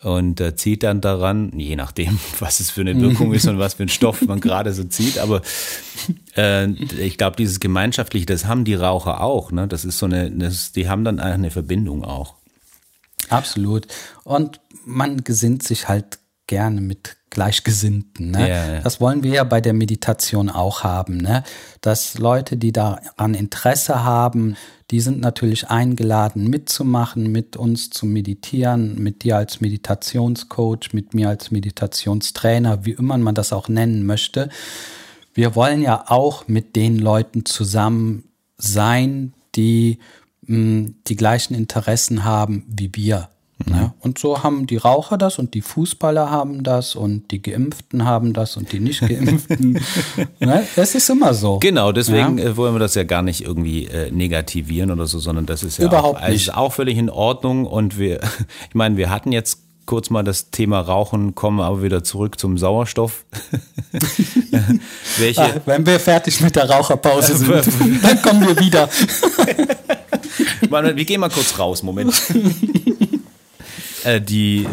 [0.06, 3.74] und äh, zieht dann daran, je nachdem, was es für eine Wirkung ist und was
[3.74, 5.18] für ein Stoff man gerade so zieht.
[5.18, 5.42] Aber
[6.38, 9.52] äh, ich glaube, dieses Gemeinschaftliche, das haben die Raucher auch.
[9.52, 9.68] Ne?
[9.68, 12.36] Das ist so eine, das, die haben dann eine Verbindung auch.
[13.30, 13.88] Absolut.
[14.24, 18.32] Und man gesinnt sich halt gerne mit Gleichgesinnten.
[18.32, 18.50] Ne?
[18.50, 18.80] Ja, ja.
[18.80, 21.18] Das wollen wir ja bei der Meditation auch haben.
[21.18, 21.44] Ne?
[21.82, 24.56] Dass Leute, die daran Interesse haben,
[24.90, 31.28] die sind natürlich eingeladen mitzumachen, mit uns zu meditieren, mit dir als Meditationscoach, mit mir
[31.28, 34.48] als Meditationstrainer, wie immer man das auch nennen möchte.
[35.34, 40.00] Wir wollen ja auch mit den Leuten zusammen sein, die
[40.44, 43.28] mh, die gleichen Interessen haben wie wir.
[43.64, 43.94] Ne?
[44.02, 48.34] Und so haben die Raucher das und die Fußballer haben das und die Geimpften haben
[48.34, 49.80] das und die nicht Geimpften.
[50.42, 50.68] ne?
[50.76, 51.60] Es ist immer so.
[51.60, 55.46] Genau, deswegen äh, wollen wir das ja gar nicht irgendwie äh, negativieren oder so, sondern
[55.46, 56.48] das ist ja Überhaupt auch, also nicht.
[56.50, 57.66] ist auch völlig in Ordnung.
[57.66, 58.20] Und wir,
[58.70, 62.58] ich meine, wir hatten jetzt kurz mal das Thema Rauchen, kommen aber wieder zurück zum
[62.58, 63.24] Sauerstoff.
[65.18, 68.90] Welche, Ah, wenn wir fertig mit der Raucherpause sind, dann kommen wir wieder.
[70.96, 72.14] Wir gehen mal kurz raus, Moment.
[74.06, 74.68] Äh, Die,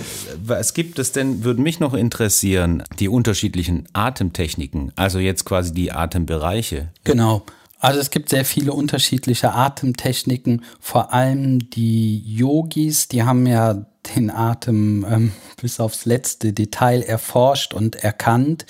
[0.44, 5.92] was gibt es denn, würde mich noch interessieren, die unterschiedlichen Atemtechniken, also jetzt quasi die
[5.92, 6.88] Atembereiche.
[7.04, 7.42] Genau.
[7.80, 14.30] Also es gibt sehr viele unterschiedliche Atemtechniken, vor allem die Yogis, die haben ja den
[14.30, 18.66] Atem ähm, bis aufs letzte Detail erforscht und erkannt,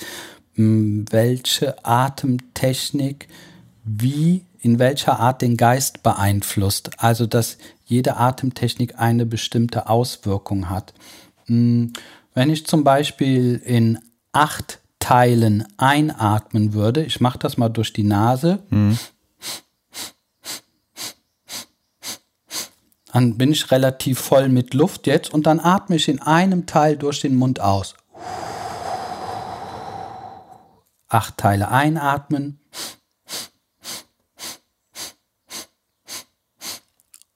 [0.54, 3.28] welche Atemtechnik
[3.84, 6.90] wie in welcher Art den Geist beeinflusst.
[6.98, 10.94] Also dass jede Atemtechnik eine bestimmte Auswirkung hat.
[11.46, 11.88] Mh,
[12.32, 13.98] Wenn ich zum Beispiel in
[14.32, 18.60] acht Teilen einatmen würde, ich mache das mal durch die Nase,
[23.12, 26.96] dann bin ich relativ voll mit Luft jetzt und dann atme ich in einem Teil
[26.96, 27.94] durch den Mund aus.
[31.08, 32.58] Acht Teile einatmen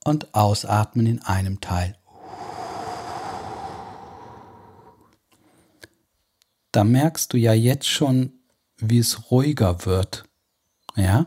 [0.07, 1.97] und ausatmen in einem Teil.
[6.73, 8.33] Da merkst du ja jetzt schon,
[8.79, 10.25] wie es ruhiger wird.
[10.95, 11.27] Ja?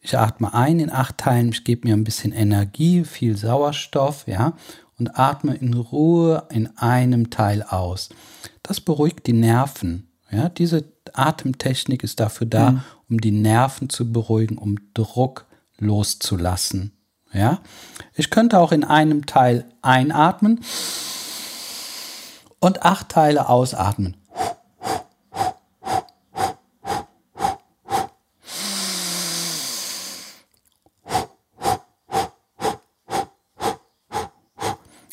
[0.00, 4.54] Ich atme ein in acht Teilen, ich gebe mir ein bisschen Energie, viel Sauerstoff, ja,
[4.98, 8.10] und atme in Ruhe in einem Teil aus.
[8.62, 10.10] Das beruhigt die Nerven.
[10.30, 10.84] Ja, diese
[11.14, 15.46] Atemtechnik ist dafür da, um die Nerven zu beruhigen, um Druck
[15.78, 16.97] loszulassen.
[17.32, 17.60] Ja,
[18.14, 20.60] ich könnte auch in einem Teil einatmen
[22.58, 24.17] und acht Teile ausatmen.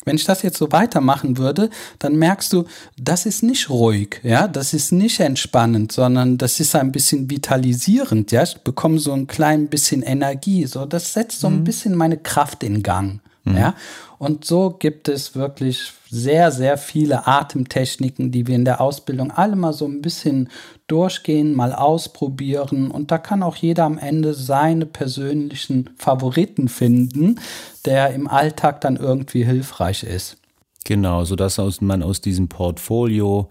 [0.06, 2.64] Wenn ich das jetzt so weitermachen würde, dann merkst du,
[2.96, 8.30] das ist nicht ruhig, ja, das ist nicht entspannend, sondern das ist ein bisschen vitalisierend,
[8.30, 8.44] ja.
[8.44, 12.62] Ich bekomme so ein klein bisschen Energie, so das setzt so ein bisschen meine Kraft
[12.62, 13.20] in Gang,
[13.54, 13.74] ja.
[14.18, 19.56] Und so gibt es wirklich sehr, sehr viele Atemtechniken, die wir in der Ausbildung alle
[19.56, 20.48] mal so ein bisschen
[20.86, 22.90] durchgehen, mal ausprobieren.
[22.90, 27.40] Und da kann auch jeder am Ende seine persönlichen Favoriten finden,
[27.84, 30.38] der im Alltag dann irgendwie hilfreich ist.
[30.84, 33.48] Genau, sodass man aus diesem Portfolio,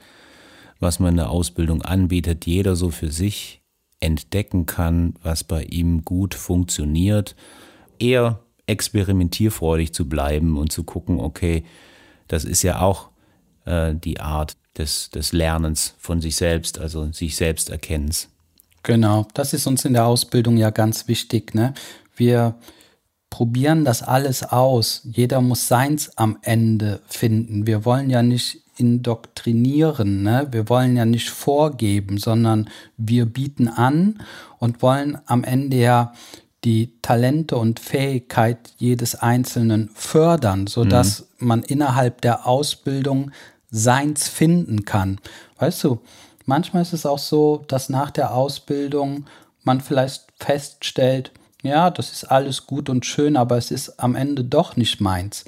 [0.79, 3.61] was man in der Ausbildung anbietet, jeder so für sich
[3.99, 7.35] entdecken kann, was bei ihm gut funktioniert.
[7.99, 11.63] Eher experimentierfreudig zu bleiben und zu gucken, okay,
[12.27, 13.09] das ist ja auch
[13.65, 18.29] äh, die Art des, des Lernens von sich selbst, also sich selbst erkennens.
[18.83, 21.55] Genau, das ist uns in der Ausbildung ja ganz wichtig.
[21.55, 21.73] Ne?
[22.15, 22.55] Wir
[23.29, 25.01] probieren das alles aus.
[25.03, 27.65] Jeder muss seins am Ende finden.
[27.65, 30.47] Wir wollen ja nicht indoktrinieren, ne?
[30.51, 34.21] wir wollen ja nicht vorgeben, sondern wir bieten an
[34.59, 36.13] und wollen am Ende ja
[36.65, 41.47] die Talente und Fähigkeit jedes Einzelnen fördern, sodass mhm.
[41.47, 43.31] man innerhalb der Ausbildung
[43.69, 45.19] seins finden kann.
[45.59, 45.99] Weißt du,
[46.45, 49.25] manchmal ist es auch so, dass nach der Ausbildung
[49.63, 54.43] man vielleicht feststellt, ja, das ist alles gut und schön, aber es ist am Ende
[54.43, 55.45] doch nicht meins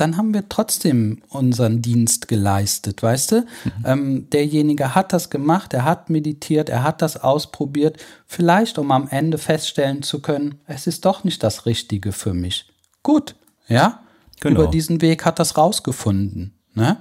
[0.00, 3.36] dann haben wir trotzdem unseren Dienst geleistet, weißt du?
[3.40, 3.84] Mhm.
[3.84, 9.08] Ähm, derjenige hat das gemacht, er hat meditiert, er hat das ausprobiert, vielleicht um am
[9.08, 12.66] Ende feststellen zu können, es ist doch nicht das Richtige für mich.
[13.02, 13.34] Gut,
[13.68, 14.00] ja?
[14.40, 14.62] Genau.
[14.62, 16.54] Über diesen Weg hat das rausgefunden.
[16.74, 16.98] Ne?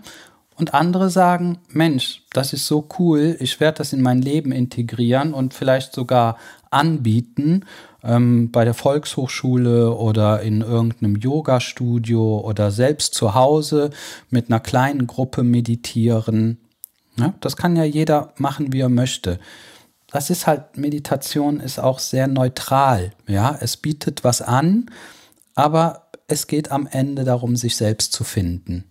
[0.56, 5.34] Und andere sagen, Mensch, das ist so cool, ich werde das in mein Leben integrieren
[5.36, 6.38] und vielleicht sogar
[6.72, 7.64] anbieten
[8.04, 13.90] ähm, bei der Volkshochschule oder in irgendeinem Yoga-Studio oder selbst zu Hause
[14.30, 16.60] mit einer kleinen Gruppe meditieren.
[17.18, 19.40] Ja, das kann ja jeder machen, wie er möchte.
[20.12, 23.12] Das ist halt, Meditation ist auch sehr neutral.
[23.28, 24.90] Ja, es bietet was an,
[25.56, 28.86] aber es geht am Ende darum, sich selbst zu finden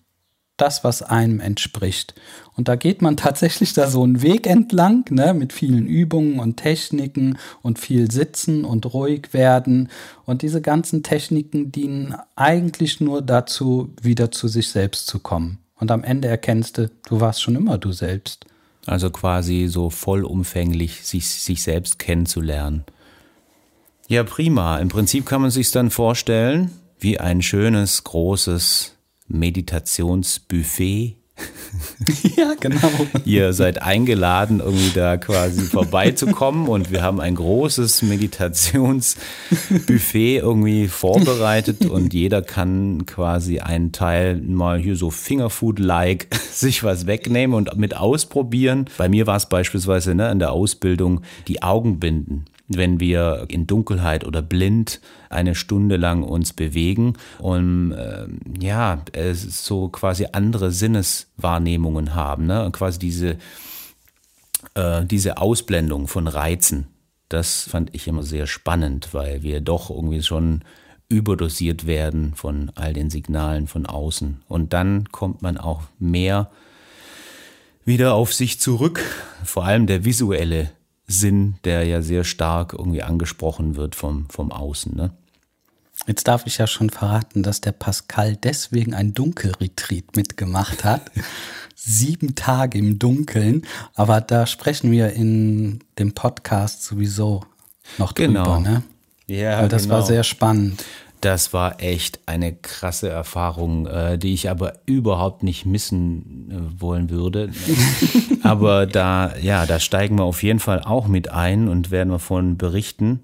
[0.56, 2.14] das, was einem entspricht.
[2.54, 6.56] Und da geht man tatsächlich da so einen Weg entlang, ne, mit vielen Übungen und
[6.56, 9.88] Techniken und viel Sitzen und ruhig werden.
[10.24, 15.58] Und diese ganzen Techniken dienen eigentlich nur dazu, wieder zu sich selbst zu kommen.
[15.78, 18.46] Und am Ende erkennst du, du warst schon immer du selbst.
[18.86, 22.84] Also quasi so vollumfänglich sich, sich selbst kennenzulernen.
[24.08, 24.78] Ja, prima.
[24.78, 28.95] Im Prinzip kann man sich dann vorstellen, wie ein schönes, großes
[29.28, 31.16] Meditationsbuffet.
[32.36, 32.90] ja, genau.
[33.24, 41.84] Ihr seid eingeladen, irgendwie da quasi vorbeizukommen und wir haben ein großes Meditationsbuffet irgendwie vorbereitet
[41.84, 47.94] und jeder kann quasi einen Teil mal hier so Fingerfood-like sich was wegnehmen und mit
[47.96, 48.86] ausprobieren.
[48.96, 54.24] Bei mir war es beispielsweise ne, in der Ausbildung die Augenbinden wenn wir in Dunkelheit
[54.24, 55.00] oder blind
[55.30, 58.26] eine Stunde lang uns bewegen und äh,
[58.58, 59.02] ja,
[59.34, 62.68] so quasi andere Sinneswahrnehmungen haben, ne?
[62.72, 63.36] Quasi diese,
[64.74, 66.88] äh, diese Ausblendung von Reizen.
[67.28, 70.62] Das fand ich immer sehr spannend, weil wir doch irgendwie schon
[71.08, 74.42] überdosiert werden von all den Signalen von außen.
[74.48, 76.50] Und dann kommt man auch mehr
[77.84, 79.00] wieder auf sich zurück,
[79.44, 80.70] vor allem der visuelle
[81.06, 84.94] Sinn, der ja sehr stark irgendwie angesprochen wird vom, vom Außen.
[84.94, 85.10] Ne?
[86.06, 91.10] Jetzt darf ich ja schon verraten, dass der Pascal deswegen ein Dunkelretreat mitgemacht hat.
[91.74, 93.62] Sieben Tage im Dunkeln.
[93.94, 97.44] Aber da sprechen wir in dem Podcast sowieso
[97.98, 98.28] noch drüber.
[98.28, 98.60] Genau.
[98.60, 98.82] Ne?
[99.26, 99.96] Ja, Weil das genau.
[99.96, 100.84] war sehr spannend.
[101.26, 107.10] Das war echt eine krasse Erfahrung, äh, die ich aber überhaupt nicht missen äh, wollen
[107.10, 107.50] würde.
[108.44, 112.20] aber da, ja, da steigen wir auf jeden Fall auch mit ein und werden wir
[112.20, 113.22] von berichten.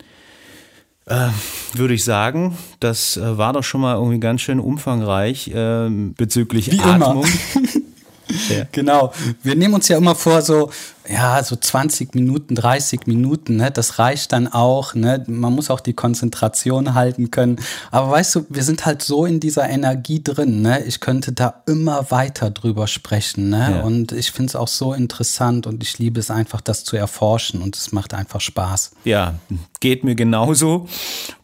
[1.06, 1.28] Äh,
[1.74, 6.72] würde ich sagen, das äh, war doch schon mal irgendwie ganz schön umfangreich äh, bezüglich
[6.72, 7.24] Wie Atmung.
[8.48, 8.64] Ja.
[8.72, 9.12] Genau.
[9.42, 10.70] Wir nehmen uns ja immer vor, so,
[11.08, 13.70] ja, so 20 Minuten, 30 Minuten, ne?
[13.70, 14.94] das reicht dann auch.
[14.94, 15.24] Ne?
[15.26, 17.60] Man muss auch die Konzentration halten können.
[17.90, 20.62] Aber weißt du, wir sind halt so in dieser Energie drin.
[20.62, 20.84] Ne?
[20.84, 23.50] Ich könnte da immer weiter drüber sprechen.
[23.50, 23.76] Ne?
[23.78, 23.80] Ja.
[23.82, 27.62] Und ich finde es auch so interessant und ich liebe es einfach, das zu erforschen
[27.62, 28.92] und es macht einfach Spaß.
[29.04, 29.34] Ja,
[29.80, 30.88] geht mir genauso.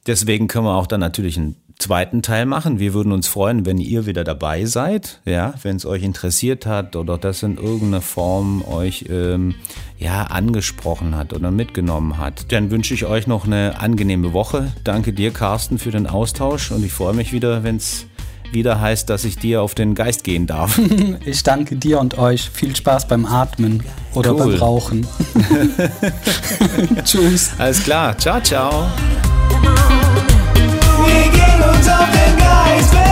[0.06, 2.78] Deswegen können wir auch dann natürlich ein zweiten Teil machen.
[2.78, 6.96] Wir würden uns freuen, wenn ihr wieder dabei seid, ja, wenn es euch interessiert hat
[6.96, 9.54] oder das in irgendeiner Form euch ähm,
[9.98, 12.50] ja angesprochen hat oder mitgenommen hat.
[12.52, 14.72] Dann wünsche ich euch noch eine angenehme Woche.
[14.82, 18.06] Danke dir, Carsten, für den Austausch und ich freue mich wieder, wenn es
[18.50, 20.80] wieder heißt, dass ich dir auf den Geist gehen darf.
[21.24, 22.48] Ich danke dir und euch.
[22.50, 23.82] Viel Spaß beim Atmen
[24.14, 24.52] oder cool.
[24.52, 25.06] beim Rauchen.
[27.04, 27.50] Tschüss.
[27.58, 28.16] Alles klar.
[28.16, 28.88] Ciao, ciao.
[31.98, 33.07] love and guys.